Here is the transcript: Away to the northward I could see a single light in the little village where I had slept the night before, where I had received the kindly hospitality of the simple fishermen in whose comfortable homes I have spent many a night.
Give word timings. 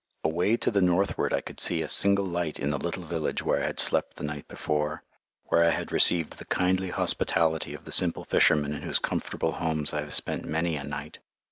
Away 0.23 0.57
to 0.57 0.71
the 0.71 0.81
northward 0.81 1.31
I 1.31 1.41
could 1.41 1.59
see 1.59 1.83
a 1.83 1.87
single 1.87 2.25
light 2.25 2.57
in 2.59 2.71
the 2.71 2.79
little 2.79 3.03
village 3.03 3.43
where 3.43 3.61
I 3.61 3.67
had 3.67 3.79
slept 3.79 4.15
the 4.15 4.23
night 4.23 4.47
before, 4.47 5.03
where 5.49 5.63
I 5.63 5.69
had 5.69 5.91
received 5.91 6.39
the 6.39 6.45
kindly 6.45 6.89
hospitality 6.89 7.75
of 7.75 7.85
the 7.85 7.91
simple 7.91 8.23
fishermen 8.23 8.73
in 8.73 8.81
whose 8.81 8.97
comfortable 8.97 9.51
homes 9.51 9.93
I 9.93 9.99
have 9.99 10.15
spent 10.15 10.43
many 10.43 10.75
a 10.75 10.83
night. 10.83 11.19